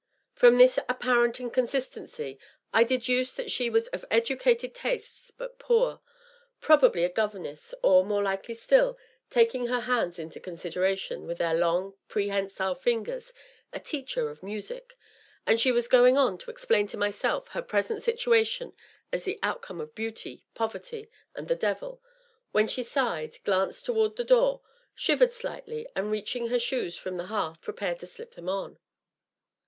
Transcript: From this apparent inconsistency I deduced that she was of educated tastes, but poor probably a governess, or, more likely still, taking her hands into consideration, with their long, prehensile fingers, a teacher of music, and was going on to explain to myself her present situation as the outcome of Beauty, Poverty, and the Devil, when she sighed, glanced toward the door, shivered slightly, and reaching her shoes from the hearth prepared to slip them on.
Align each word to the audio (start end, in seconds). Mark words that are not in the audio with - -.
From 0.33 0.57
this 0.57 0.79
apparent 0.89 1.39
inconsistency 1.39 2.39
I 2.73 2.83
deduced 2.83 3.37
that 3.37 3.51
she 3.51 3.69
was 3.69 3.85
of 3.89 4.03
educated 4.09 4.73
tastes, 4.73 5.29
but 5.29 5.59
poor 5.59 6.01
probably 6.59 7.03
a 7.03 7.07
governess, 7.09 7.75
or, 7.83 8.03
more 8.03 8.23
likely 8.23 8.55
still, 8.55 8.97
taking 9.29 9.67
her 9.67 9.81
hands 9.81 10.17
into 10.17 10.39
consideration, 10.39 11.27
with 11.27 11.37
their 11.37 11.53
long, 11.53 11.93
prehensile 12.07 12.73
fingers, 12.73 13.31
a 13.73 13.79
teacher 13.79 14.31
of 14.31 14.41
music, 14.41 14.97
and 15.45 15.63
was 15.65 15.87
going 15.87 16.17
on 16.17 16.39
to 16.39 16.49
explain 16.49 16.87
to 16.87 16.97
myself 16.97 17.49
her 17.49 17.61
present 17.61 18.01
situation 18.01 18.73
as 19.13 19.23
the 19.23 19.37
outcome 19.43 19.79
of 19.79 19.93
Beauty, 19.93 20.43
Poverty, 20.55 21.11
and 21.35 21.47
the 21.47 21.53
Devil, 21.53 22.01
when 22.53 22.67
she 22.67 22.81
sighed, 22.81 23.37
glanced 23.45 23.85
toward 23.85 24.15
the 24.15 24.23
door, 24.23 24.61
shivered 24.95 25.31
slightly, 25.31 25.85
and 25.95 26.09
reaching 26.09 26.47
her 26.47 26.57
shoes 26.57 26.97
from 26.97 27.17
the 27.17 27.27
hearth 27.27 27.61
prepared 27.61 27.99
to 27.99 28.07
slip 28.07 28.33
them 28.33 28.49
on. 28.49 28.79